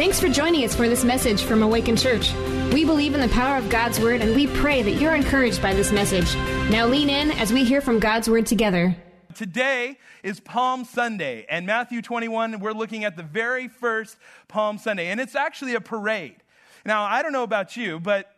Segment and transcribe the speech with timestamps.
[0.00, 2.32] Thanks for joining us for this message from Awakened Church.
[2.72, 5.74] We believe in the power of God's Word and we pray that you're encouraged by
[5.74, 6.34] this message.
[6.70, 8.96] Now lean in as we hear from God's Word together.
[9.34, 14.16] Today is Palm Sunday, and Matthew 21, we're looking at the very first
[14.48, 16.36] Palm Sunday, and it's actually a parade.
[16.86, 18.34] Now, I don't know about you, but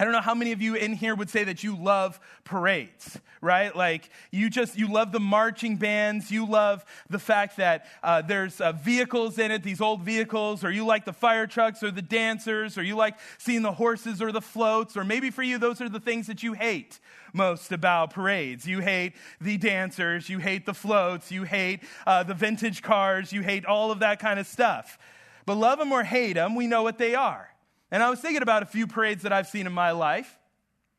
[0.00, 3.20] I don't know how many of you in here would say that you love parades,
[3.42, 3.76] right?
[3.76, 6.30] Like you just, you love the marching bands.
[6.30, 10.70] You love the fact that uh, there's uh, vehicles in it, these old vehicles, or
[10.70, 14.32] you like the fire trucks or the dancers, or you like seeing the horses or
[14.32, 16.98] the floats, or maybe for you, those are the things that you hate
[17.34, 18.66] most about parades.
[18.66, 23.42] You hate the dancers, you hate the floats, you hate uh, the vintage cars, you
[23.42, 24.98] hate all of that kind of stuff.
[25.44, 27.49] But love them or hate them, we know what they are.
[27.90, 30.38] And I was thinking about a few parades that I've seen in my life.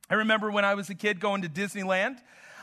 [0.09, 2.17] I remember when I was a kid going to Disneyland.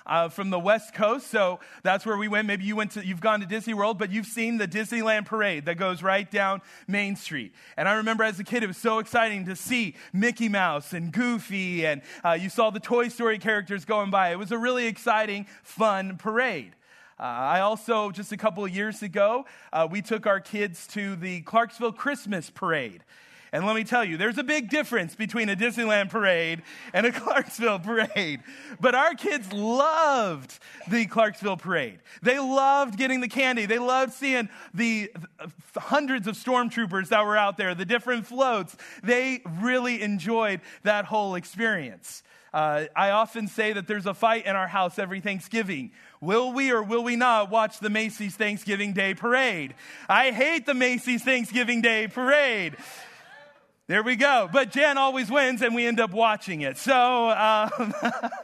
[0.07, 2.47] Uh, from the West Coast, so that's where we went.
[2.47, 5.67] Maybe you went to, you've gone to Disney World, but you've seen the Disneyland parade
[5.67, 7.53] that goes right down Main Street.
[7.77, 11.13] And I remember as a kid, it was so exciting to see Mickey Mouse and
[11.13, 14.31] Goofy, and uh, you saw the Toy Story characters going by.
[14.31, 16.75] It was a really exciting, fun parade.
[17.21, 21.17] Uh, I also, just a couple of years ago, uh, we took our kids to
[21.17, 23.05] the Clarksville Christmas Parade.
[23.53, 27.13] And let me tell you, there's a big difference between a Disneyland parade and a
[27.21, 28.41] Clarksville parade.
[28.81, 32.01] But our kids loved the Clarksville parade.
[32.23, 33.67] They loved getting the candy.
[33.67, 35.11] They loved seeing the
[35.77, 38.77] hundreds of stormtroopers that were out there, the different floats.
[39.03, 42.23] They really enjoyed that whole experience.
[42.53, 45.93] Uh, I often say that there's a fight in our house every Thanksgiving.
[46.21, 49.75] Will we or will we not watch the Macy's Thanksgiving Day Parade?
[50.09, 52.77] I hate the Macy's Thanksgiving Day Parade.
[53.89, 54.51] There we go.
[54.53, 56.77] But Jan always wins and we end up watching it.
[56.77, 56.93] So
[57.31, 57.95] um,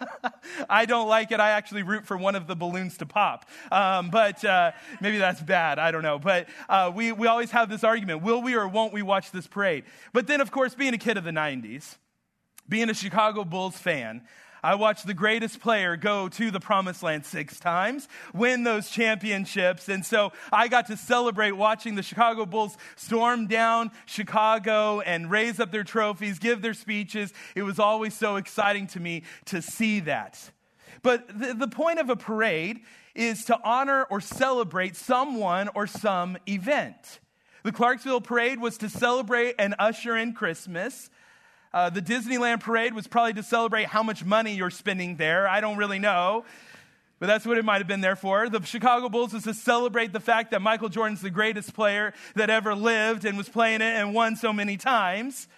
[0.70, 1.38] I don't like it.
[1.38, 3.44] I actually root for one of the balloons to pop.
[3.70, 5.78] Um, but uh, maybe that's bad.
[5.78, 6.18] I don't know.
[6.18, 9.46] But uh, we, we always have this argument will we or won't we watch this
[9.46, 9.84] parade?
[10.14, 11.96] But then, of course, being a kid of the 90s,
[12.66, 14.22] being a Chicago Bulls fan,
[14.64, 19.90] I watched the greatest player go to the promised land six times, win those championships.
[19.90, 25.60] And so I got to celebrate watching the Chicago Bulls storm down Chicago and raise
[25.60, 27.34] up their trophies, give their speeches.
[27.54, 30.50] It was always so exciting to me to see that.
[31.02, 32.80] But the, the point of a parade
[33.14, 37.20] is to honor or celebrate someone or some event.
[37.64, 41.10] The Clarksville Parade was to celebrate and usher in Christmas.
[41.74, 45.48] Uh, the Disneyland parade was probably to celebrate how much money you're spending there.
[45.48, 46.44] I don't really know.
[47.18, 48.48] But that's what it might have been there for.
[48.48, 52.48] The Chicago Bulls was to celebrate the fact that Michael Jordan's the greatest player that
[52.48, 55.48] ever lived and was playing it and won so many times.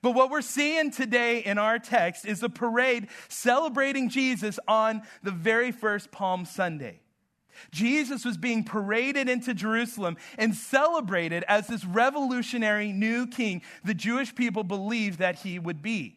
[0.00, 5.32] But what we're seeing today in our text is a parade celebrating Jesus on the
[5.32, 7.00] very first Palm Sunday.
[7.70, 14.34] Jesus was being paraded into Jerusalem and celebrated as this revolutionary new king the Jewish
[14.34, 16.16] people believed that he would be.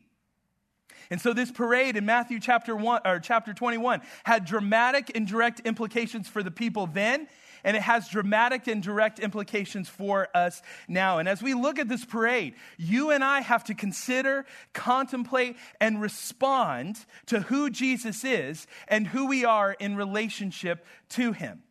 [1.10, 5.60] And so this parade in Matthew chapter 1 or chapter 21 had dramatic and direct
[5.62, 7.28] implications for the people then
[7.64, 11.20] and it has dramatic and direct implications for us now.
[11.20, 16.02] And as we look at this parade, you and I have to consider, contemplate, and
[16.02, 21.64] respond to who Jesus is and who we are in relationship to him.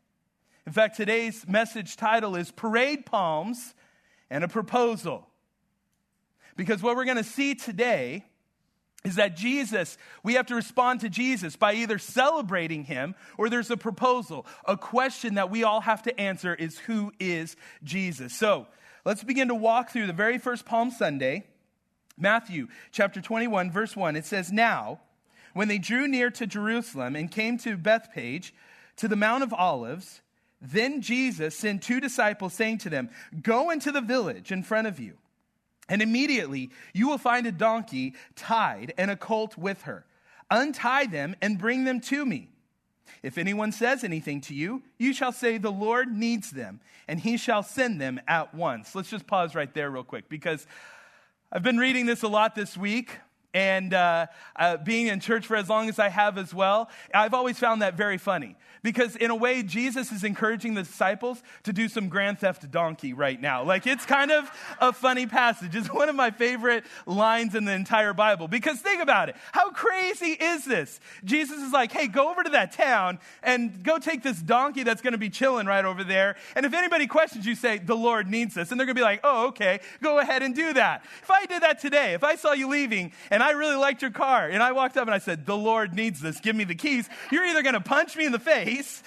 [0.66, 3.74] In fact, today's message title is Parade Palms
[4.30, 5.26] and a Proposal.
[6.56, 8.26] Because what we're going to see today
[9.04, 13.70] is that Jesus, we have to respond to Jesus by either celebrating him or there's
[13.70, 14.46] a proposal.
[14.66, 18.34] A question that we all have to answer is who is Jesus?
[18.34, 18.66] So
[19.04, 21.46] let's begin to walk through the very first Palm Sunday,
[22.18, 24.16] Matthew chapter 21, verse 1.
[24.16, 25.00] It says, Now,
[25.54, 28.52] when they drew near to Jerusalem and came to Bethphage,
[28.96, 30.20] to the Mount of Olives,
[30.60, 33.08] then Jesus sent two disciples, saying to them,
[33.40, 35.16] Go into the village in front of you
[35.90, 40.06] and immediately you will find a donkey tied and a colt with her.
[40.50, 42.48] Untie them and bring them to me.
[43.22, 47.36] If anyone says anything to you, you shall say, The Lord needs them, and he
[47.36, 48.94] shall send them at once.
[48.94, 50.66] Let's just pause right there, real quick, because
[51.52, 53.18] I've been reading this a lot this week
[53.52, 54.26] and uh,
[54.56, 57.82] uh, being in church for as long as I have as well, I've always found
[57.82, 58.56] that very funny.
[58.82, 63.12] Because in a way, Jesus is encouraging the disciples to do some grand theft donkey
[63.12, 63.62] right now.
[63.62, 64.50] Like, it's kind of
[64.80, 65.76] a funny passage.
[65.76, 68.48] It's one of my favorite lines in the entire Bible.
[68.48, 69.36] Because think about it.
[69.52, 70.98] How crazy is this?
[71.24, 75.02] Jesus is like, hey, go over to that town and go take this donkey that's
[75.02, 76.36] going to be chilling right over there.
[76.56, 78.70] And if anybody questions you, say, the Lord needs this.
[78.70, 81.04] And they're going to be like, oh, okay, go ahead and do that.
[81.22, 84.02] If I did that today, if I saw you leaving and and I really liked
[84.02, 84.50] your car.
[84.50, 86.40] And I walked up and I said, The Lord needs this.
[86.40, 87.08] Give me the keys.
[87.32, 89.02] You're either going to punch me in the face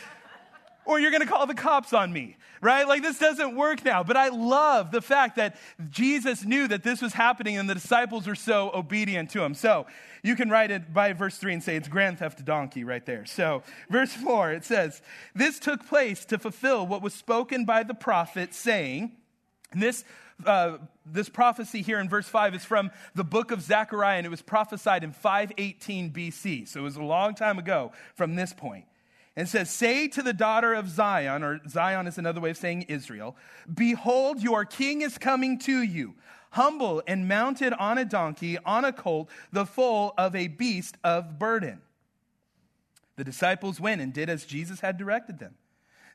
[0.85, 2.87] or you're going to call the cops on me, right?
[2.87, 4.01] Like this doesn't work now.
[4.01, 5.55] But I love the fact that
[5.91, 9.53] Jesus knew that this was happening and the disciples were so obedient to him.
[9.53, 9.85] So
[10.23, 13.27] you can write it by verse 3 and say it's grand theft donkey right there.
[13.27, 15.03] So, verse 4, it says,
[15.35, 19.11] This took place to fulfill what was spoken by the prophet, saying,
[19.75, 20.03] this,
[20.45, 24.29] uh, this prophecy here in verse 5 is from the book of Zechariah, and it
[24.29, 26.67] was prophesied in 518 BC.
[26.67, 28.85] So it was a long time ago from this point.
[29.35, 32.57] And it says, Say to the daughter of Zion, or Zion is another way of
[32.57, 33.35] saying Israel,
[33.73, 36.13] Behold, your king is coming to you,
[36.51, 41.39] humble and mounted on a donkey, on a colt, the foal of a beast of
[41.39, 41.81] burden.
[43.15, 45.55] The disciples went and did as Jesus had directed them.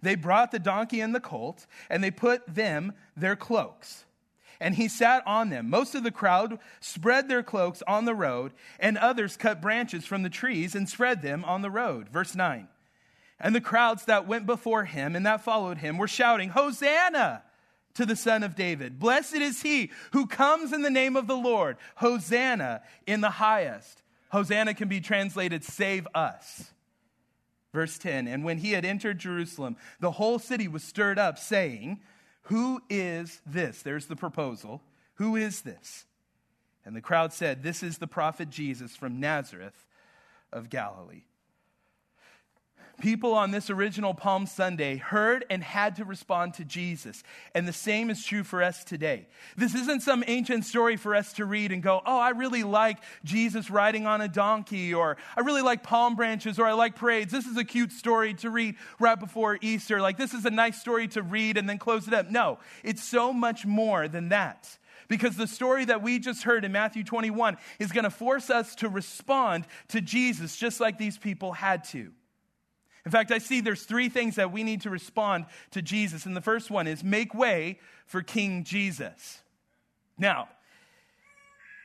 [0.00, 4.04] They brought the donkey and the colt, and they put them their cloaks.
[4.60, 5.70] And he sat on them.
[5.70, 10.22] Most of the crowd spread their cloaks on the road, and others cut branches from
[10.22, 12.08] the trees and spread them on the road.
[12.08, 12.68] Verse 9.
[13.40, 17.44] And the crowds that went before him and that followed him were shouting, Hosanna
[17.94, 18.98] to the Son of David.
[18.98, 21.76] Blessed is he who comes in the name of the Lord.
[21.96, 24.02] Hosanna in the highest.
[24.30, 26.72] Hosanna can be translated, save us.
[27.72, 32.00] Verse 10 And when he had entered Jerusalem, the whole city was stirred up, saying,
[32.48, 33.82] Who is this?
[33.82, 34.82] There's the proposal.
[35.14, 36.06] Who is this?
[36.84, 39.86] And the crowd said, This is the prophet Jesus from Nazareth
[40.52, 41.24] of Galilee
[42.98, 47.22] people on this original Palm Sunday heard and had to respond to Jesus.
[47.54, 49.26] And the same is true for us today.
[49.56, 52.98] This isn't some ancient story for us to read and go, oh, I really like
[53.24, 57.32] Jesus riding on a donkey, or I really like palm branches, or I like parades.
[57.32, 60.00] This is a cute story to read right before Easter.
[60.00, 62.30] Like, this is a nice story to read and then close it up.
[62.30, 64.78] No, it's so much more than that.
[65.08, 68.74] Because the story that we just heard in Matthew 21 is going to force us
[68.76, 72.12] to respond to Jesus just like these people had to.
[73.08, 76.26] In fact, I see there's three things that we need to respond to Jesus.
[76.26, 79.40] And the first one is make way for King Jesus.
[80.18, 80.50] Now,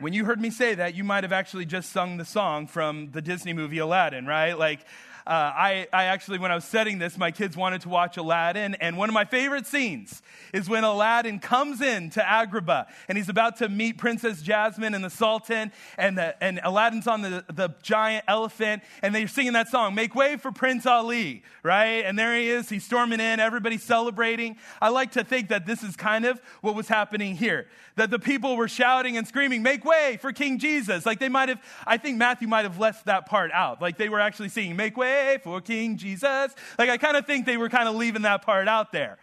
[0.01, 3.11] when you heard me say that, you might have actually just sung the song from
[3.11, 4.51] the Disney movie Aladdin, right?
[4.51, 4.85] Like,
[5.25, 8.75] uh, I, I actually, when I was setting this, my kids wanted to watch Aladdin.
[8.75, 10.21] And one of my favorite scenes
[10.53, 15.03] is when Aladdin comes in to Agrabah and he's about to meet Princess Jasmine and
[15.03, 15.71] the Sultan.
[15.97, 18.83] And, the, and Aladdin's on the, the giant elephant.
[19.01, 22.03] And they're singing that song, Make Way for Prince Ali, right?
[22.05, 22.67] And there he is.
[22.67, 23.39] He's storming in.
[23.39, 24.57] Everybody's celebrating.
[24.81, 27.67] I like to think that this is kind of what was happening here.
[27.95, 31.05] That the people were shouting and screaming, Make way for King Jesus.
[31.05, 33.81] Like they might have, I think Matthew might have left that part out.
[33.81, 35.12] Like they were actually singing, Make way
[35.43, 36.53] for King Jesus.
[36.77, 39.17] Like I kind of think they were kind of leaving that part out there.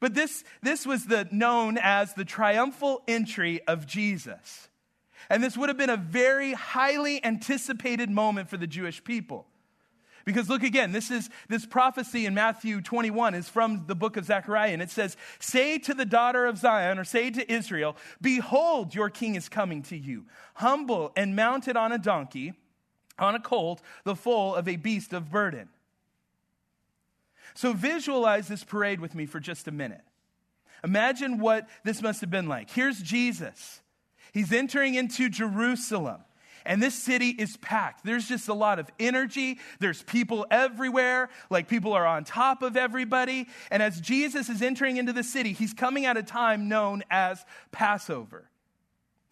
[0.00, 4.68] But this, this was the, known as the triumphal entry of Jesus.
[5.30, 9.46] And this would have been a very highly anticipated moment for the Jewish people.
[10.24, 14.24] Because look again, this is this prophecy in Matthew 21 is from the book of
[14.24, 18.94] Zechariah, and it says, Say to the daughter of Zion, or say to Israel, Behold,
[18.94, 22.54] your king is coming to you, humble and mounted on a donkey,
[23.18, 25.68] on a colt, the foal of a beast of burden.
[27.54, 30.02] So visualize this parade with me for just a minute.
[30.84, 32.70] Imagine what this must have been like.
[32.70, 33.80] Here's Jesus.
[34.32, 36.22] He's entering into Jerusalem.
[36.64, 38.04] And this city is packed.
[38.04, 39.58] There's just a lot of energy.
[39.80, 41.28] There's people everywhere.
[41.50, 43.48] Like people are on top of everybody.
[43.70, 47.44] And as Jesus is entering into the city, he's coming at a time known as
[47.72, 48.48] Passover.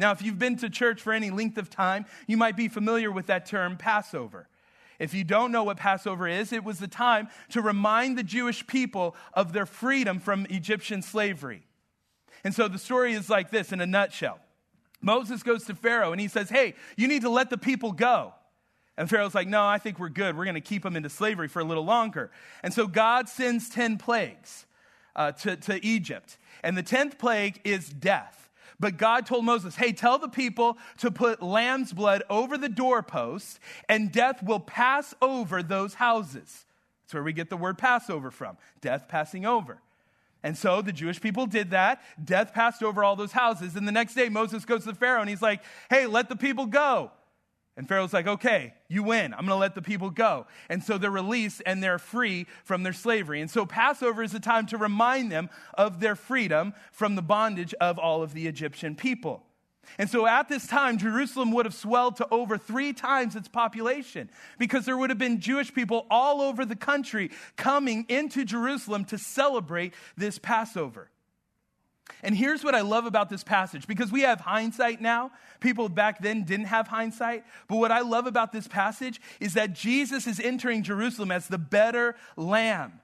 [0.00, 3.12] Now, if you've been to church for any length of time, you might be familiar
[3.12, 4.49] with that term Passover.
[4.99, 8.66] If you don't know what Passover is, it was the time to remind the Jewish
[8.66, 11.66] people of their freedom from Egyptian slavery.
[12.45, 14.40] And so the story is like this in a nutshell
[15.02, 18.33] Moses goes to Pharaoh and he says, Hey, you need to let the people go.
[18.97, 20.35] And Pharaoh's like, No, I think we're good.
[20.35, 22.30] We're going to keep them into slavery for a little longer.
[22.62, 24.64] And so God sends 10 plagues
[25.14, 26.38] uh, to, to Egypt.
[26.62, 28.39] And the 10th plague is death.
[28.80, 33.60] But God told Moses, hey, tell the people to put lamb's blood over the doorposts,
[33.88, 36.64] and death will pass over those houses.
[37.04, 39.78] That's where we get the word Passover from death passing over.
[40.42, 42.02] And so the Jewish people did that.
[42.25, 43.76] Death passed over all those houses.
[43.76, 46.37] And the next day, Moses goes to the Pharaoh and he's like, hey, let the
[46.37, 47.10] people go.
[47.80, 49.32] And Pharaoh's like, okay, you win.
[49.32, 50.46] I'm going to let the people go.
[50.68, 53.40] And so they're released and they're free from their slavery.
[53.40, 57.72] And so Passover is a time to remind them of their freedom from the bondage
[57.80, 59.46] of all of the Egyptian people.
[59.96, 64.28] And so at this time, Jerusalem would have swelled to over three times its population
[64.58, 69.16] because there would have been Jewish people all over the country coming into Jerusalem to
[69.16, 71.08] celebrate this Passover.
[72.23, 75.30] And here's what I love about this passage because we have hindsight now.
[75.61, 77.45] People back then didn't have hindsight.
[77.69, 81.59] But what I love about this passage is that Jesus is entering Jerusalem as the
[81.59, 83.00] better lamb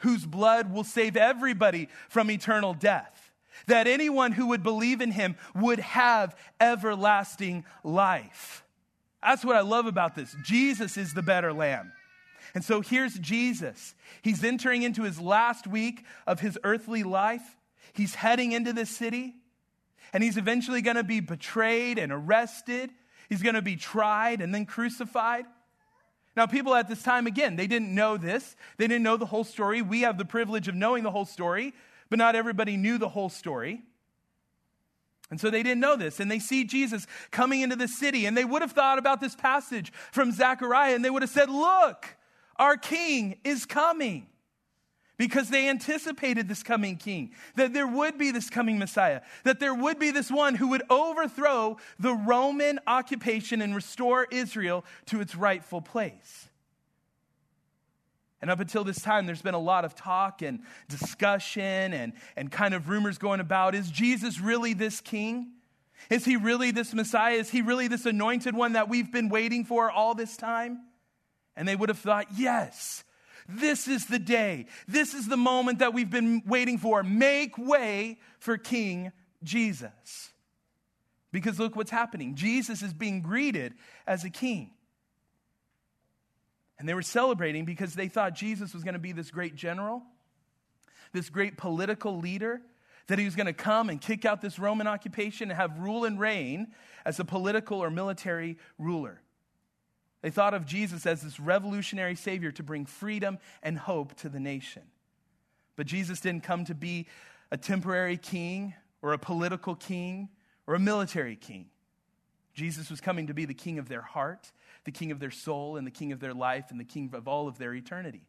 [0.00, 3.32] whose blood will save everybody from eternal death.
[3.66, 8.64] That anyone who would believe in him would have everlasting life.
[9.22, 10.34] That's what I love about this.
[10.42, 11.92] Jesus is the better lamb.
[12.54, 13.94] And so here's Jesus.
[14.22, 17.56] He's entering into his last week of his earthly life.
[17.92, 19.34] He's heading into the city,
[20.12, 22.90] and he's eventually going to be betrayed and arrested.
[23.28, 25.44] He's going to be tried and then crucified.
[26.36, 28.56] Now, people at this time, again, they didn't know this.
[28.76, 29.82] They didn't know the whole story.
[29.82, 31.74] We have the privilege of knowing the whole story,
[32.08, 33.82] but not everybody knew the whole story.
[35.30, 36.18] And so they didn't know this.
[36.18, 38.26] And they see Jesus coming into the city.
[38.26, 41.48] And they would have thought about this passage from Zechariah and they would have said,
[41.48, 42.16] Look,
[42.56, 44.26] our king is coming.
[45.20, 49.74] Because they anticipated this coming king, that there would be this coming Messiah, that there
[49.74, 55.36] would be this one who would overthrow the Roman occupation and restore Israel to its
[55.36, 56.48] rightful place.
[58.40, 62.50] And up until this time, there's been a lot of talk and discussion and, and
[62.50, 65.52] kind of rumors going about is Jesus really this king?
[66.08, 67.34] Is he really this Messiah?
[67.34, 70.80] Is he really this anointed one that we've been waiting for all this time?
[71.56, 73.04] And they would have thought, yes,
[73.54, 74.66] this is the day.
[74.86, 77.02] This is the moment that we've been waiting for.
[77.02, 80.30] Make way for King Jesus.
[81.32, 82.34] Because look what's happening.
[82.34, 83.74] Jesus is being greeted
[84.06, 84.70] as a king.
[86.78, 90.02] And they were celebrating because they thought Jesus was going to be this great general,
[91.12, 92.62] this great political leader,
[93.06, 96.04] that he was going to come and kick out this Roman occupation and have rule
[96.04, 96.68] and reign
[97.04, 99.20] as a political or military ruler.
[100.22, 104.40] They thought of Jesus as this revolutionary Savior to bring freedom and hope to the
[104.40, 104.82] nation.
[105.76, 107.06] But Jesus didn't come to be
[107.50, 110.28] a temporary king or a political king
[110.66, 111.66] or a military king.
[112.52, 114.52] Jesus was coming to be the king of their heart
[114.84, 117.28] the king of their soul and the king of their life and the king of
[117.28, 118.22] all of their eternity.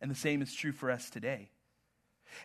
[0.00, 1.50] And the same is true for us today.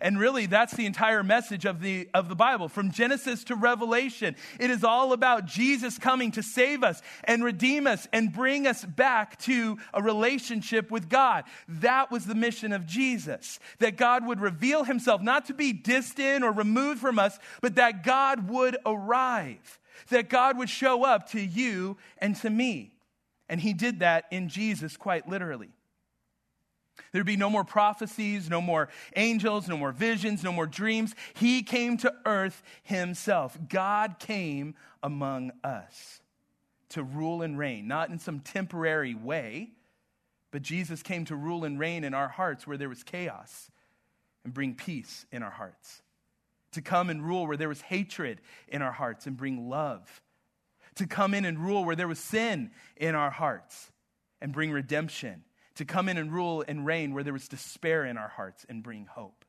[0.02, 2.70] And really, that's the entire message of the, of the Bible.
[2.70, 7.88] From Genesis to Revelation, it is all about Jesus coming to save us and redeem
[7.88, 11.46] us and bring us back to a relationship with God.
[11.68, 13.60] That was the mission of Jesus.
[13.80, 18.04] That God would reveal himself, not to be distant or removed from us, but that
[18.04, 19.80] God would arrive.
[20.10, 22.94] That God would show up to you and to me.
[23.50, 25.70] And he did that in Jesus quite literally.
[27.12, 31.16] There'd be no more prophecies, no more angels, no more visions, no more dreams.
[31.36, 33.58] He came to earth himself.
[33.70, 36.22] God came among us
[36.90, 39.72] to rule and reign, not in some temporary way,
[40.52, 43.70] but Jesus came to rule and reign in our hearts where there was chaos
[44.44, 46.02] and bring peace in our hearts.
[46.72, 50.22] To come and rule where there was hatred in our hearts and bring love
[50.98, 53.92] to come in and rule where there was sin in our hearts
[54.42, 55.44] and bring redemption,
[55.78, 58.84] to come in and rule and reign where there was despair in our hearts and
[58.84, 59.46] bring hope.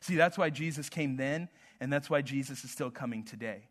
[0.00, 1.48] See, that's why Jesus came then,
[1.80, 3.68] and that's why Jesus is still coming today.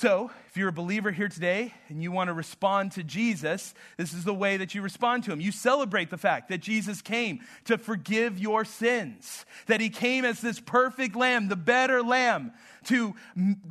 [0.00, 4.14] So, if you're a believer here today and you want to respond to Jesus, this
[4.14, 5.40] is the way that you respond to him.
[5.40, 10.40] You celebrate the fact that Jesus came to forgive your sins, that he came as
[10.40, 12.52] this perfect lamb, the better lamb,
[12.84, 13.16] to,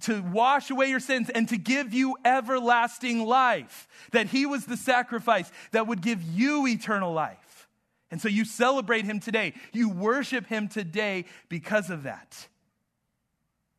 [0.01, 4.75] to wash away your sins and to give you everlasting life, that he was the
[4.75, 7.69] sacrifice that would give you eternal life.
[8.11, 9.53] And so you celebrate him today.
[9.71, 12.49] You worship him today because of that.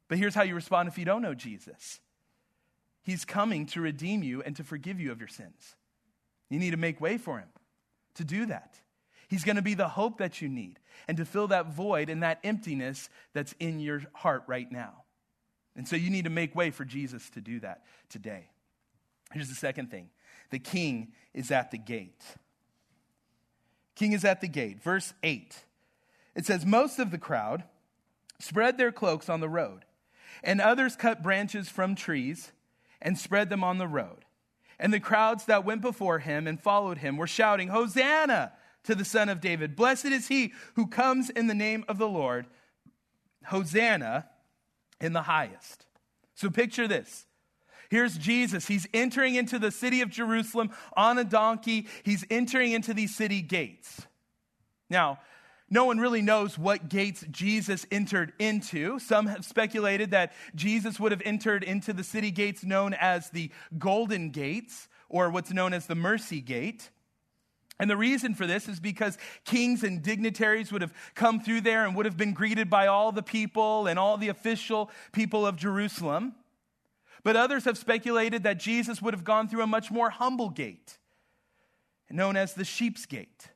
[0.08, 2.00] But here's how you respond if you don't know Jesus.
[3.08, 5.76] He's coming to redeem you and to forgive you of your sins.
[6.50, 7.48] You need to make way for him
[8.16, 8.74] to do that.
[9.28, 12.22] He's going to be the hope that you need and to fill that void and
[12.22, 15.04] that emptiness that's in your heart right now.
[15.74, 18.50] And so you need to make way for Jesus to do that today.
[19.32, 20.10] Here's the second thing
[20.50, 22.22] the king is at the gate.
[23.96, 24.82] King is at the gate.
[24.82, 25.56] Verse 8.
[26.34, 27.64] It says, Most of the crowd
[28.38, 29.86] spread their cloaks on the road,
[30.44, 32.52] and others cut branches from trees
[33.00, 34.24] and spread them on the road.
[34.78, 38.52] And the crowds that went before him and followed him were shouting, Hosanna
[38.84, 39.76] to the Son of David.
[39.76, 42.46] Blessed is he who comes in the name of the Lord.
[43.46, 44.28] Hosanna
[45.00, 45.86] in the highest.
[46.34, 47.26] So picture this.
[47.90, 48.68] Here's Jesus.
[48.68, 51.86] He's entering into the city of Jerusalem on a donkey.
[52.02, 54.06] He's entering into these city gates.
[54.90, 55.18] Now,
[55.70, 58.98] no one really knows what gates Jesus entered into.
[58.98, 63.50] Some have speculated that Jesus would have entered into the city gates known as the
[63.78, 66.90] Golden Gates, or what's known as the Mercy Gate.
[67.80, 71.84] And the reason for this is because kings and dignitaries would have come through there
[71.86, 75.56] and would have been greeted by all the people and all the official people of
[75.56, 76.34] Jerusalem.
[77.22, 80.98] But others have speculated that Jesus would have gone through a much more humble gate
[82.10, 83.50] known as the sheep's gate.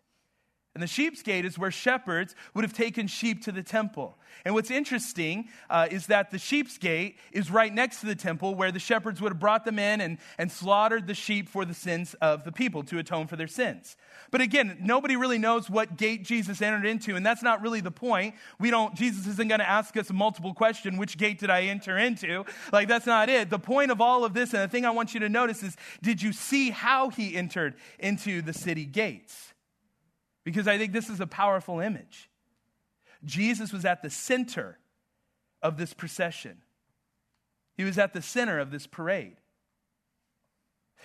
[0.74, 4.16] And the sheep's gate is where shepherds would have taken sheep to the temple.
[4.46, 8.54] And what's interesting uh, is that the sheep's gate is right next to the temple
[8.54, 11.74] where the shepherds would have brought them in and, and slaughtered the sheep for the
[11.74, 13.96] sins of the people to atone for their sins.
[14.30, 17.90] But again, nobody really knows what gate Jesus entered into, and that's not really the
[17.90, 18.34] point.
[18.58, 21.64] We don't, Jesus isn't going to ask us a multiple question, which gate did I
[21.64, 22.46] enter into?
[22.72, 23.50] Like, that's not it.
[23.50, 25.76] The point of all of this, and the thing I want you to notice is,
[26.02, 29.51] did you see how he entered into the city gates?
[30.44, 32.28] Because I think this is a powerful image.
[33.24, 34.78] Jesus was at the center
[35.62, 36.58] of this procession,
[37.76, 39.36] he was at the center of this parade.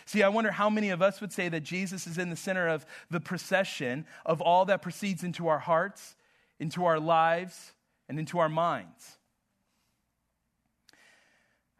[0.06, 2.68] See, I wonder how many of us would say that Jesus is in the center
[2.68, 6.16] of the procession of all that proceeds into our hearts,
[6.60, 7.74] into our lives,
[8.08, 9.18] and into our minds.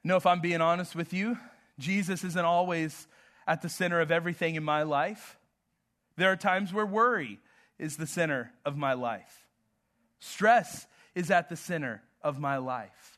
[0.04, 1.38] I know if I'm being honest with you,
[1.80, 3.08] Jesus isn't always
[3.46, 5.38] at the center of everything in my life.
[6.18, 7.40] There are times where worry
[7.80, 9.48] is the center of my life.
[10.20, 13.18] Stress is at the center of my life.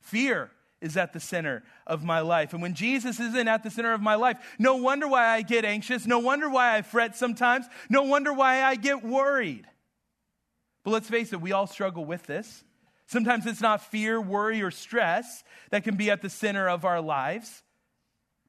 [0.00, 0.50] Fear
[0.80, 2.52] is at the center of my life.
[2.52, 5.64] And when Jesus isn't at the center of my life, no wonder why I get
[5.64, 6.06] anxious.
[6.06, 7.66] No wonder why I fret sometimes.
[7.88, 9.66] No wonder why I get worried.
[10.82, 12.64] But let's face it, we all struggle with this.
[13.06, 17.00] Sometimes it's not fear, worry, or stress that can be at the center of our
[17.00, 17.62] lives,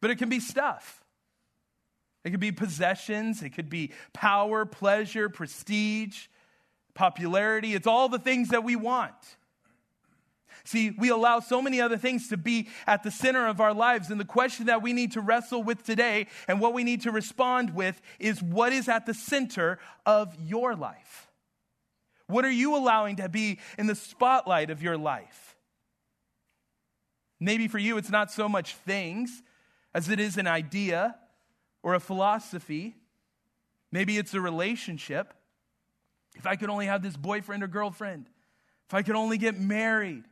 [0.02, 1.03] but it can be stuff.
[2.24, 6.28] It could be possessions, it could be power, pleasure, prestige,
[6.94, 7.74] popularity.
[7.74, 9.16] It's all the things that we want.
[10.66, 14.10] See, we allow so many other things to be at the center of our lives.
[14.10, 17.12] And the question that we need to wrestle with today and what we need to
[17.12, 21.30] respond with is what is at the center of your life?
[22.28, 25.58] What are you allowing to be in the spotlight of your life?
[27.42, 29.44] Maybe for you, it's not so much things
[29.94, 31.16] as it is an idea
[31.84, 32.96] or a philosophy.
[33.92, 35.34] Maybe it's a relationship.
[36.36, 38.26] If I could only have this boyfriend or girlfriend,
[38.88, 40.24] if I could only get married.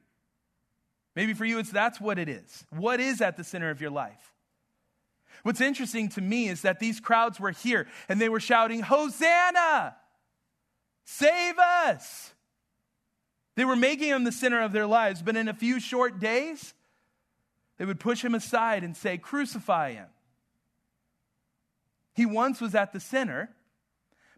[1.15, 2.65] Maybe for you, it's that's what it is.
[2.69, 4.33] What is at the center of your life?
[5.43, 9.95] What's interesting to me is that these crowds were here and they were shouting, Hosanna!
[11.03, 12.33] Save us!
[13.55, 16.73] They were making him the center of their lives, but in a few short days,
[17.77, 20.07] they would push him aside and say, Crucify him.
[22.13, 23.50] He once was at the center,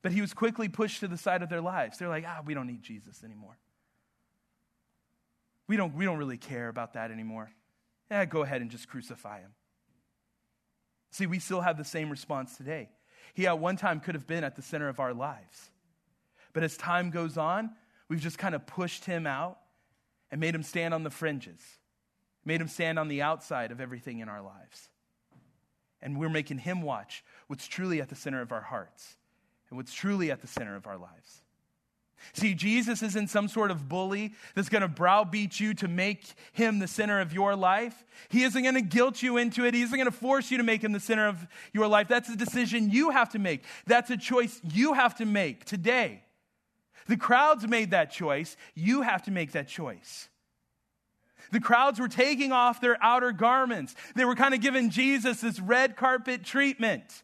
[0.01, 1.97] but he was quickly pushed to the side of their lives.
[1.97, 3.57] They're like, ah, we don't need Jesus anymore.
[5.67, 7.51] We don't, we don't really care about that anymore.
[8.11, 9.51] Yeah, go ahead and just crucify him.
[11.11, 12.89] See, we still have the same response today.
[13.33, 15.71] He at one time could have been at the center of our lives.
[16.53, 17.71] But as time goes on,
[18.09, 19.57] we've just kind of pushed him out
[20.31, 21.61] and made him stand on the fringes,
[22.45, 24.89] made him stand on the outside of everything in our lives.
[26.03, 29.15] And we're making him watch what's truly at the center of our hearts
[29.69, 31.41] and what's truly at the center of our lives.
[32.33, 36.79] See, Jesus isn't some sort of bully that's going to browbeat you to make him
[36.79, 38.05] the center of your life.
[38.29, 39.73] He isn't going to guilt you into it.
[39.73, 42.07] He isn't going to force you to make him the center of your life.
[42.07, 43.63] That's a decision you have to make.
[43.87, 46.21] That's a choice you have to make today.
[47.07, 48.55] The crowds made that choice.
[48.75, 50.29] You have to make that choice.
[51.51, 53.95] The crowds were taking off their outer garments.
[54.15, 57.23] They were kind of giving Jesus this red carpet treatment.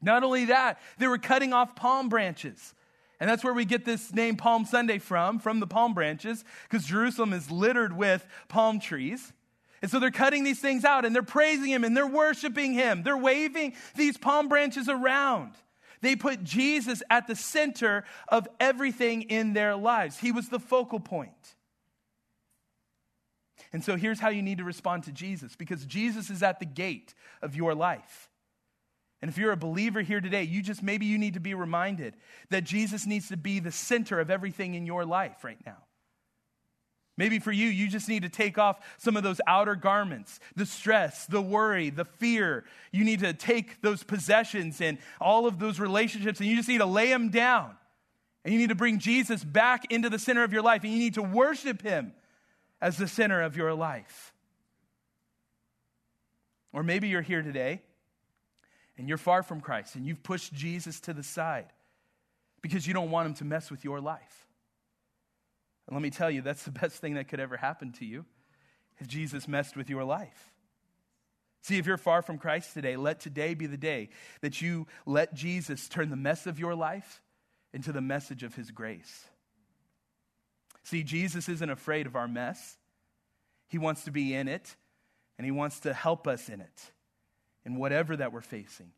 [0.00, 2.74] Not only that, they were cutting off palm branches.
[3.20, 6.84] And that's where we get this name Palm Sunday from, from the palm branches, because
[6.84, 9.32] Jerusalem is littered with palm trees.
[9.80, 13.04] And so they're cutting these things out and they're praising him and they're worshiping him.
[13.04, 15.52] They're waving these palm branches around.
[16.00, 20.18] They put Jesus at the center of everything in their lives.
[20.18, 21.54] He was the focal point.
[23.72, 26.66] And so here's how you need to respond to Jesus because Jesus is at the
[26.66, 28.28] gate of your life.
[29.22, 32.16] And if you're a believer here today, you just maybe you need to be reminded
[32.50, 35.78] that Jesus needs to be the center of everything in your life right now.
[37.16, 40.66] Maybe for you, you just need to take off some of those outer garments, the
[40.66, 42.64] stress, the worry, the fear.
[42.90, 46.78] You need to take those possessions and all of those relationships and you just need
[46.78, 47.76] to lay them down.
[48.44, 50.98] And you need to bring Jesus back into the center of your life and you
[50.98, 52.12] need to worship him
[52.82, 54.34] as the center of your life.
[56.72, 57.80] Or maybe you're here today
[58.98, 61.72] and you're far from Christ and you've pushed Jesus to the side
[62.60, 64.46] because you don't want him to mess with your life.
[65.86, 68.24] And let me tell you, that's the best thing that could ever happen to you
[68.98, 70.52] if Jesus messed with your life.
[71.62, 74.08] See, if you're far from Christ today, let today be the day
[74.40, 77.22] that you let Jesus turn the mess of your life
[77.72, 79.26] into the message of his grace.
[80.84, 82.76] See, Jesus isn't afraid of our mess.
[83.68, 84.76] He wants to be in it,
[85.38, 86.92] and He wants to help us in it
[87.64, 88.90] in whatever that we're facing.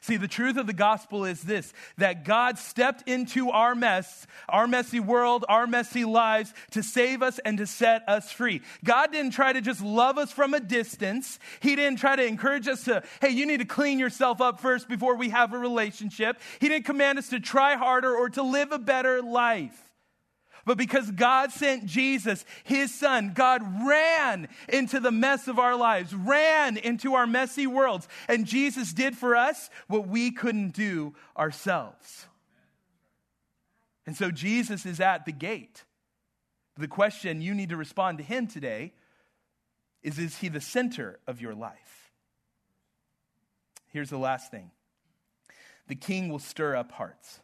[0.00, 4.66] See, the truth of the gospel is this that God stepped into our mess, our
[4.66, 8.62] messy world, our messy lives to save us and to set us free.
[8.82, 11.38] God didn't try to just love us from a distance.
[11.60, 14.88] He didn't try to encourage us to, hey, you need to clean yourself up first
[14.88, 16.40] before we have a relationship.
[16.60, 19.90] He didn't command us to try harder or to live a better life.
[20.64, 26.14] But because God sent Jesus, his son, God ran into the mess of our lives,
[26.14, 28.08] ran into our messy worlds.
[28.28, 32.26] And Jesus did for us what we couldn't do ourselves.
[34.06, 35.84] And so Jesus is at the gate.
[36.76, 38.92] The question you need to respond to him today
[40.02, 42.10] is Is he the center of your life?
[43.92, 44.70] Here's the last thing
[45.86, 47.40] the king will stir up hearts.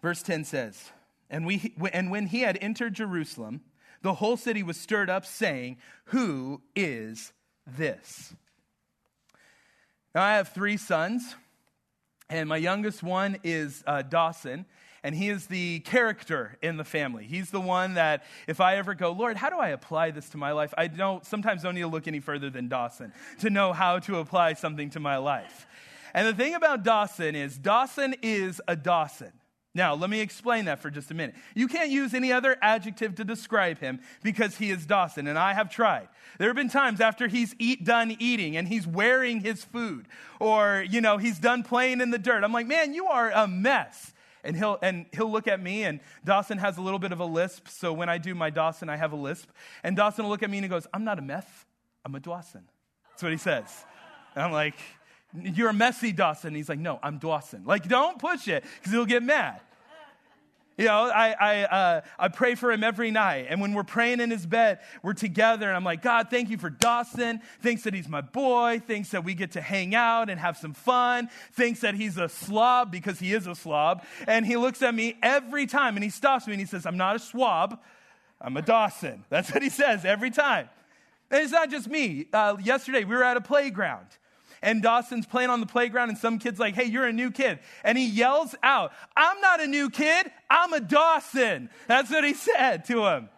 [0.00, 0.90] Verse 10 says,
[1.30, 3.62] and, we, and when he had entered Jerusalem,
[4.02, 7.32] the whole city was stirred up, saying, Who is
[7.66, 8.34] this?
[10.14, 11.36] Now, I have three sons,
[12.28, 14.66] and my youngest one is uh, Dawson,
[15.02, 17.24] and he is the character in the family.
[17.24, 20.36] He's the one that, if I ever go, Lord, how do I apply this to
[20.36, 20.74] my life?
[20.76, 24.18] I don't, sometimes don't need to look any further than Dawson to know how to
[24.18, 25.66] apply something to my life.
[26.12, 29.32] And the thing about Dawson is, Dawson is a Dawson.
[29.72, 31.36] Now, let me explain that for just a minute.
[31.54, 35.54] You can't use any other adjective to describe him because he is Dawson, and I
[35.54, 36.08] have tried.
[36.38, 40.08] There have been times after he's eat, done eating and he's wearing his food,
[40.40, 42.42] or, you know, he's done playing in the dirt.
[42.42, 44.12] I'm like, man, you are a mess.
[44.42, 47.24] And he'll, and he'll look at me, and Dawson has a little bit of a
[47.26, 49.50] lisp, so when I do my Dawson, I have a lisp.
[49.84, 51.66] And Dawson will look at me and he goes, I'm not a meth,
[52.04, 52.62] I'm a Dawson.
[53.10, 53.84] That's what he says.
[54.34, 54.76] And I'm like,
[55.34, 56.54] you're a messy Dawson.
[56.54, 57.64] He's like, No, I'm Dawson.
[57.64, 59.60] Like, don't push it because he'll get mad.
[60.80, 63.48] You know, I, I, uh, I pray for him every night.
[63.50, 65.66] And when we're praying in his bed, we're together.
[65.66, 67.42] And I'm like, God, thank you for Dawson.
[67.60, 68.80] Thinks that he's my boy.
[68.86, 71.28] Thinks that we get to hang out and have some fun.
[71.52, 74.02] Thinks that he's a slob because he is a slob.
[74.26, 76.96] And he looks at me every time and he stops me and he says, I'm
[76.96, 77.78] not a swab.
[78.40, 79.26] I'm a Dawson.
[79.28, 80.70] That's what he says every time.
[81.30, 82.28] And it's not just me.
[82.32, 84.06] Uh, yesterday, we were at a playground
[84.62, 87.58] and Dawson's playing on the playground, and some kid's like, Hey, you're a new kid.
[87.84, 91.70] And he yells out, I'm not a new kid, I'm a Dawson.
[91.86, 93.28] That's what he said to him.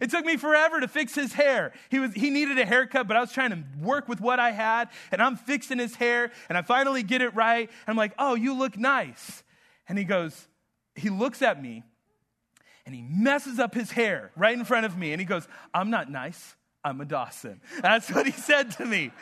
[0.00, 1.72] It took me forever to fix his hair.
[1.88, 4.50] He, was, he needed a haircut, but I was trying to work with what I
[4.50, 7.68] had, and I'm fixing his hair, and I finally get it right.
[7.68, 9.42] And I'm like, Oh, you look nice.
[9.88, 10.48] And he goes,
[10.96, 11.84] He looks at me,
[12.84, 15.90] and he messes up his hair right in front of me, and he goes, I'm
[15.90, 16.56] not nice.
[16.84, 17.60] I'm a Dawson.
[17.80, 19.12] That's what he said to me.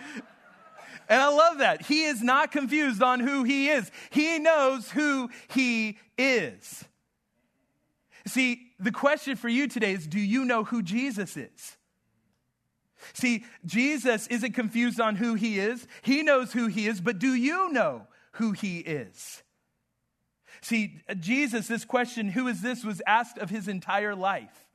[1.10, 1.82] And I love that.
[1.82, 6.84] He is not confused on who he is, he knows who he is.
[8.26, 11.76] See, the question for you today is do you know who Jesus is?
[13.14, 15.86] See, Jesus isn't confused on who he is.
[16.02, 19.42] He knows who he is, but do you know who he is?
[20.60, 24.66] See, Jesus, this question, who is this, was asked of his entire life.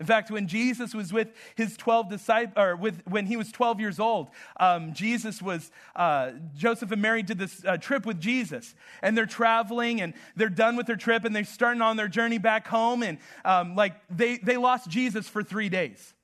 [0.00, 3.80] In fact, when Jesus was with his 12 disciples, or with, when he was 12
[3.80, 4.28] years old,
[4.60, 8.76] um, Jesus was, uh, Joseph and Mary did this uh, trip with Jesus.
[9.02, 12.38] And they're traveling and they're done with their trip and they're starting on their journey
[12.38, 13.02] back home.
[13.02, 16.14] And um, like they, they lost Jesus for three days.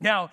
[0.00, 0.32] Now,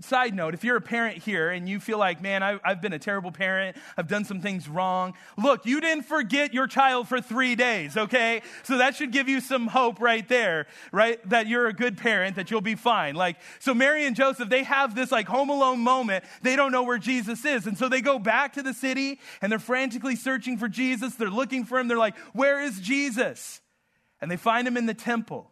[0.00, 2.92] side note, if you're a parent here and you feel like, man, I, have been
[2.92, 7.20] a terrible parent, I've done some things wrong, look, you didn't forget your child for
[7.20, 8.40] three days, okay?
[8.62, 11.20] So that should give you some hope right there, right?
[11.28, 13.14] That you're a good parent, that you'll be fine.
[13.16, 16.24] Like, so Mary and Joseph, they have this like home alone moment.
[16.42, 17.66] They don't know where Jesus is.
[17.66, 21.16] And so they go back to the city and they're frantically searching for Jesus.
[21.16, 21.88] They're looking for him.
[21.88, 23.60] They're like, where is Jesus?
[24.20, 25.50] And they find him in the temple.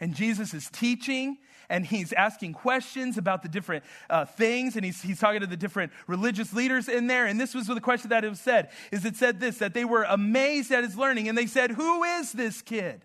[0.00, 5.02] And Jesus is teaching and he's asking questions about the different uh, things, and he's,
[5.02, 7.26] he's talking to the different religious leaders in there.
[7.26, 9.84] And this was the question that it was said, is it said this, that they
[9.84, 13.04] were amazed at his learning, and they said, who is this kid?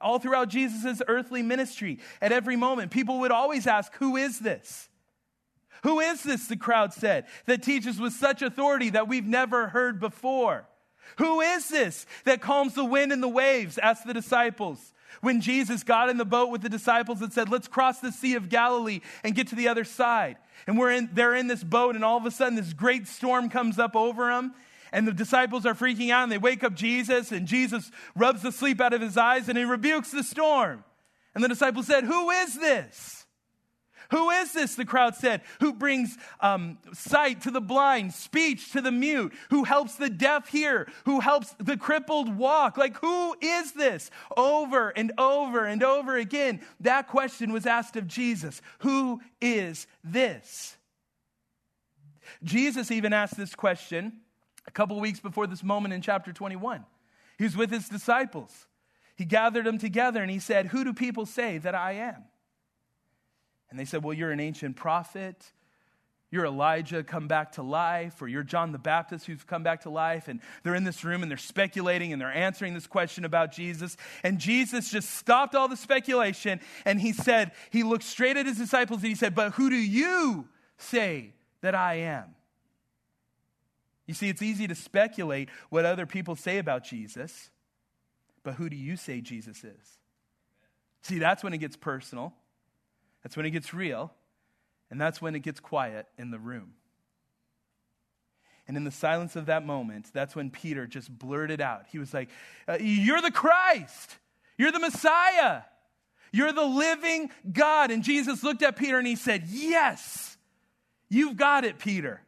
[0.00, 4.88] All throughout Jesus' earthly ministry, at every moment, people would always ask, who is this?
[5.82, 10.00] Who is this, the crowd said, that teaches with such authority that we've never heard
[10.00, 10.68] before?
[11.16, 13.78] Who is this that calms the wind and the waves?
[13.78, 17.68] asked the disciples when Jesus got in the boat with the disciples and said, Let's
[17.68, 20.36] cross the Sea of Galilee and get to the other side.
[20.66, 23.48] And we're in, they're in this boat, and all of a sudden, this great storm
[23.48, 24.54] comes up over them.
[24.90, 28.52] And the disciples are freaking out, and they wake up Jesus, and Jesus rubs the
[28.52, 30.84] sleep out of his eyes, and he rebukes the storm.
[31.34, 33.26] And the disciples said, Who is this?
[34.10, 38.80] Who is this, the crowd said, who brings um, sight to the blind, speech to
[38.80, 42.78] the mute, who helps the deaf hear, who helps the crippled walk?
[42.78, 44.10] Like, who is this?
[44.36, 50.76] Over and over and over again, that question was asked of Jesus Who is this?
[52.42, 54.20] Jesus even asked this question
[54.66, 56.84] a couple weeks before this moment in chapter 21.
[57.36, 58.66] He was with his disciples.
[59.16, 62.24] He gathered them together and he said, Who do people say that I am?
[63.70, 65.52] And they said, Well, you're an ancient prophet.
[66.30, 69.90] You're Elijah come back to life, or you're John the Baptist who's come back to
[69.90, 70.28] life.
[70.28, 73.96] And they're in this room and they're speculating and they're answering this question about Jesus.
[74.22, 78.58] And Jesus just stopped all the speculation and he said, He looked straight at his
[78.58, 82.34] disciples and he said, But who do you say that I am?
[84.06, 87.50] You see, it's easy to speculate what other people say about Jesus,
[88.42, 89.98] but who do you say Jesus is?
[91.02, 92.34] See, that's when it gets personal,
[93.28, 94.10] that's when it gets real.
[94.90, 96.72] And that's when it gets quiet in the room.
[98.66, 101.82] And in the silence of that moment, that's when Peter just blurted out.
[101.92, 102.30] He was like,
[102.66, 104.16] uh, You're the Christ.
[104.56, 105.60] You're the Messiah.
[106.32, 107.90] You're the living God.
[107.90, 110.38] And Jesus looked at Peter and he said, Yes,
[111.10, 112.22] you've got it, Peter.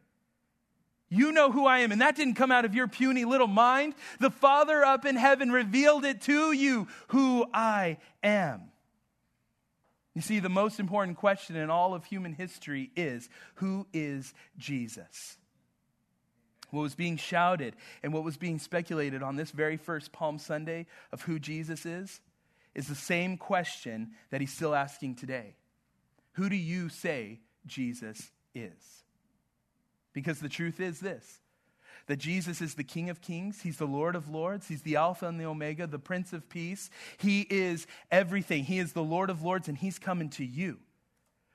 [1.08, 1.92] You know who I am.
[1.92, 3.94] And that didn't come out of your puny little mind.
[4.18, 8.70] The Father up in heaven revealed it to you who I am.
[10.14, 15.38] You see, the most important question in all of human history is who is Jesus?
[16.70, 20.86] What was being shouted and what was being speculated on this very first Palm Sunday
[21.12, 22.20] of who Jesus is
[22.74, 25.54] is the same question that he's still asking today.
[26.32, 29.04] Who do you say Jesus is?
[30.12, 31.40] Because the truth is this
[32.10, 35.28] that Jesus is the King of Kings, He's the Lord of Lords, He's the Alpha
[35.28, 36.90] and the Omega, the Prince of Peace.
[37.18, 38.64] He is everything.
[38.64, 40.78] He is the Lord of Lords, and He's coming to you.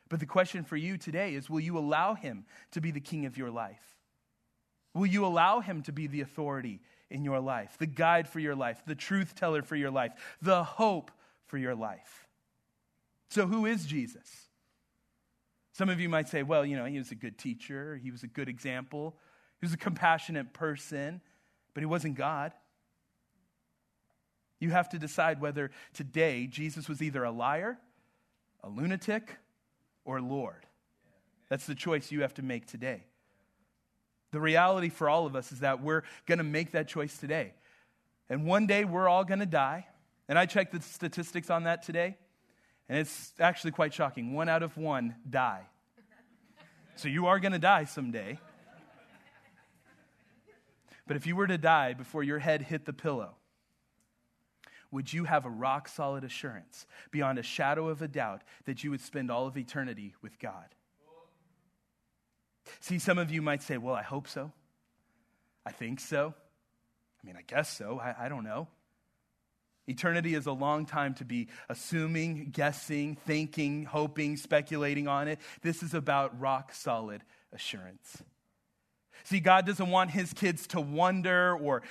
[0.07, 3.25] But the question for you today is will you allow Him to be the King
[3.25, 3.81] of your life?
[4.93, 8.55] Will you allow Him to be the authority in your life, the guide for your
[8.55, 11.11] life, the truth teller for your life, the hope
[11.47, 12.29] for your life?
[13.27, 14.47] So, who is Jesus?
[15.73, 18.23] Some of you might say, well, you know, he was a good teacher, he was
[18.23, 19.17] a good example.
[19.65, 21.21] He was a compassionate person,
[21.73, 22.51] but he wasn't God.
[24.59, 27.79] You have to decide whether today Jesus was either a liar,
[28.63, 29.37] a lunatic,
[30.03, 30.67] or Lord.
[31.49, 33.05] That's the choice you have to make today.
[34.29, 37.55] The reality for all of us is that we're going to make that choice today.
[38.29, 39.87] And one day we're all going to die.
[40.29, 42.17] And I checked the statistics on that today,
[42.87, 44.35] and it's actually quite shocking.
[44.35, 45.63] One out of one die.
[46.97, 48.37] So you are going to die someday.
[51.07, 53.35] But if you were to die before your head hit the pillow,
[54.91, 58.91] would you have a rock solid assurance beyond a shadow of a doubt that you
[58.91, 60.73] would spend all of eternity with God?
[62.79, 64.51] See, some of you might say, Well, I hope so.
[65.65, 66.33] I think so.
[67.21, 67.99] I mean, I guess so.
[67.99, 68.67] I, I don't know.
[69.87, 75.39] Eternity is a long time to be assuming, guessing, thinking, hoping, speculating on it.
[75.61, 78.23] This is about rock solid assurance.
[79.23, 81.81] See, God doesn't want his kids to wonder or,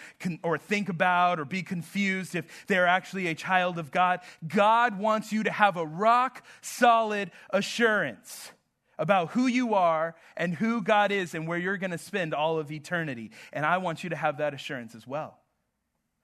[0.43, 4.21] or think about or be confused if they're actually a child of God.
[4.47, 8.53] God wants you to have a rock solid assurance
[8.99, 12.59] about who you are and who God is and where you're going to spend all
[12.59, 13.31] of eternity.
[13.53, 15.39] And I want you to have that assurance as well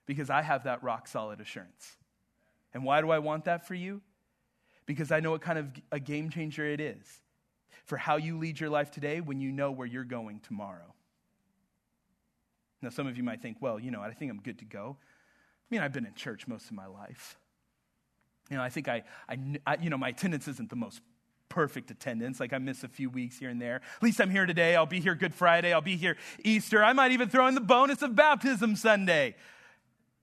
[0.07, 1.97] because I have that rock solid assurance.
[2.73, 4.01] And why do I want that for you?
[4.87, 7.21] Because I know what kind of a game changer it is
[7.85, 10.95] for how you lead your life today when you know where you're going tomorrow.
[12.83, 14.97] Now, some of you might think, well, you know, I think I'm good to go.
[15.01, 17.39] I mean, I've been in church most of my life.
[18.51, 21.03] You know, I think I, I, I you know, my attendance isn't the most
[21.49, 22.41] perfect attendance.
[22.41, 23.77] Like I miss a few weeks here and there.
[23.77, 24.75] At least I'm here today.
[24.77, 25.73] I'll be here Good Friday.
[25.73, 26.83] I'll be here Easter.
[26.83, 29.37] I might even throw in the bonus of baptism Sunday.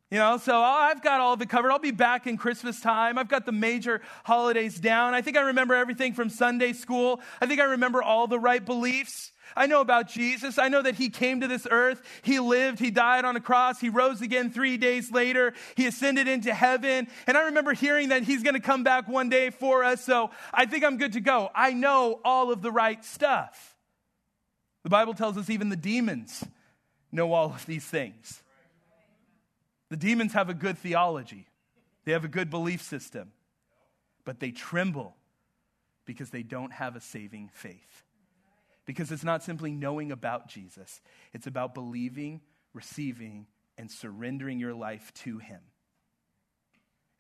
[0.10, 1.70] You know, so I've got all of it covered.
[1.70, 3.18] I'll be back in Christmas time.
[3.18, 5.14] I've got the major holidays down.
[5.14, 7.20] I think I remember everything from Sunday school.
[7.42, 9.34] I think I remember all the right beliefs.
[9.56, 10.58] I know about Jesus.
[10.58, 12.02] I know that he came to this earth.
[12.22, 12.80] He lived.
[12.80, 13.82] He died on a cross.
[13.82, 15.54] He rose again three days later.
[15.76, 17.08] He ascended into heaven.
[17.26, 20.06] And I remember hearing that he's going to come back one day for us.
[20.06, 21.50] So I think I'm good to go.
[21.54, 23.76] I know all of the right stuff.
[24.84, 26.46] The Bible tells us even the demons
[27.12, 28.42] know all of these things.
[29.90, 31.48] The demons have a good theology,
[32.06, 33.32] they have a good belief system,
[34.26, 35.16] but they tremble
[36.06, 38.04] because they don't have a saving faith.
[38.86, 41.02] Because it's not simply knowing about Jesus,
[41.34, 42.42] it's about believing,
[42.74, 43.48] receiving,
[43.78, 45.60] and surrendering your life to Him.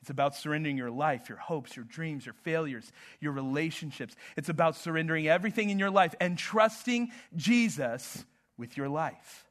[0.01, 4.15] It's about surrendering your life, your hopes, your dreams, your failures, your relationships.
[4.38, 8.23] It's about surrendering everything in your life and trusting Jesus
[8.58, 9.45] with your life.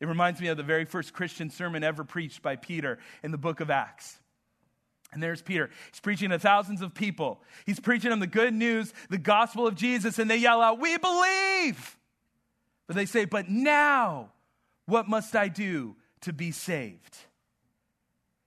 [0.00, 3.38] It reminds me of the very first Christian sermon ever preached by Peter in the
[3.38, 4.18] book of Acts.
[5.12, 5.70] And there's Peter.
[5.90, 7.40] He's preaching to thousands of people.
[7.64, 10.98] He's preaching them the good news, the gospel of Jesus, and they yell out, We
[10.98, 11.96] believe!
[12.86, 14.30] But they say, But now,
[14.86, 17.16] what must I do to be saved?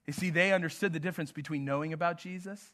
[0.05, 2.73] You see, they understood the difference between knowing about Jesus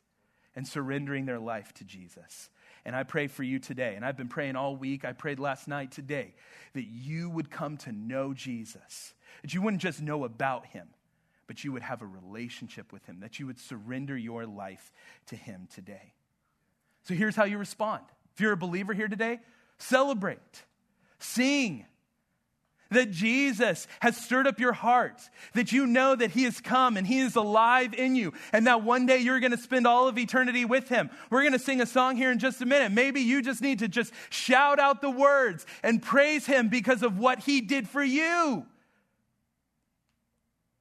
[0.55, 2.49] and surrendering their life to Jesus.
[2.87, 5.03] And I pray for you today, and I've been praying all week.
[5.03, 6.33] I prayed last night, today,
[6.71, 10.87] that you would come to know Jesus, that you wouldn't just know about him,
[11.47, 14.93] but you would have a relationship with him, that you would surrender your life
[15.25, 16.13] to him today.
[17.03, 18.03] So here's how you respond.
[18.33, 19.41] If you're a believer here today,
[19.77, 20.63] celebrate,
[21.19, 21.85] sing,
[22.89, 25.21] that Jesus has stirred up your heart,
[25.53, 28.83] that you know that He has come and He is alive in you, and that
[28.83, 31.09] one day you're going to spend all of eternity with Him.
[31.29, 32.91] We're going to sing a song here in just a minute.
[32.91, 37.19] Maybe you just need to just shout out the words and praise Him because of
[37.19, 38.65] what He did for you.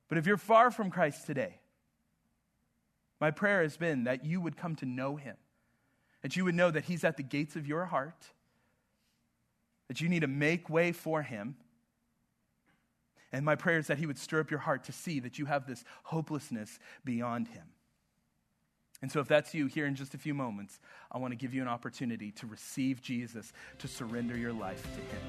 [0.09, 1.59] But if you're far from Christ today,
[3.21, 5.37] my prayer has been that you would come to know Him,
[6.23, 8.27] that you would know that He's at the gates of your heart,
[9.88, 11.57] that you need to make way for Him
[13.37, 15.44] and my prayer is that He would stir up your heart to see that you
[15.44, 17.64] have this hopelessness beyond Him.
[19.03, 20.81] And so, if that's you here in just a few moments,
[21.12, 24.88] I want to give you an opportunity to receive Jesus, to surrender your life to
[24.88, 25.20] Him.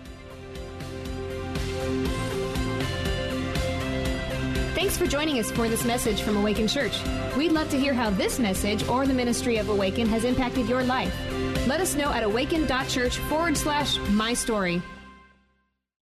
[4.74, 6.98] Thanks for joining us for this message from Awaken Church.
[7.36, 10.84] We'd love to hear how this message or the ministry of Awaken has impacted your
[10.84, 11.14] life.
[11.68, 14.82] Let us know at awaken.church forward slash my story.